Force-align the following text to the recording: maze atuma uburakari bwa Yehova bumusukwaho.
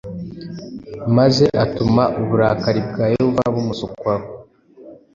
maze 1.17 1.45
atuma 1.63 2.03
uburakari 2.21 2.81
bwa 2.89 3.05
Yehova 3.13 3.43
bumusukwaho. 3.53 4.27